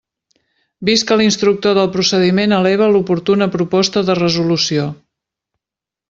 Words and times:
Vist 0.87 1.05
que 1.09 1.17
l'instructor 1.19 1.75
del 1.79 1.91
procediment 1.97 2.55
eleva 2.59 2.87
l'oportuna 2.95 3.49
proposta 3.59 4.03
de 4.11 4.15
resolució. 4.25 4.87